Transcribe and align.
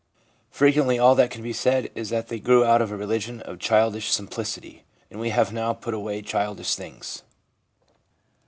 Frequently 0.49 0.97
all 0.97 1.13
that 1.13 1.29
can 1.29 1.43
be 1.43 1.53
said 1.53 1.91
is 1.93 2.09
that 2.09 2.27
they 2.27 2.39
grew 2.39 2.65
out 2.65 2.81
of 2.81 2.91
a 2.91 2.97
religion 2.97 3.39
of 3.41 3.59
childish 3.59 4.09
simplicity, 4.11 4.83
and 5.11 5.23
have 5.27 5.53
now 5.53 5.73
put 5.73 5.93
away 5.93 6.23
childish 6.23 6.73
things. 6.73 7.21